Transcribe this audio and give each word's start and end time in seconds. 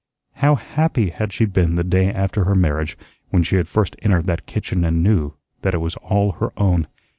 How 0.37 0.55
happy 0.55 1.11
had 1.11 1.31
she 1.31 1.45
been 1.45 1.75
the 1.75 1.83
day 1.83 2.11
after 2.11 2.45
her 2.45 2.55
marriage 2.55 2.97
when 3.29 3.43
she 3.43 3.57
had 3.57 3.67
first 3.67 3.95
entered 4.01 4.25
that 4.25 4.47
kitchen 4.47 4.83
and 4.83 5.03
knew 5.03 5.35
that 5.61 5.75
it 5.75 5.79
was 5.79 5.95
all 5.97 6.31
her 6.41 6.49
own! 6.57 6.87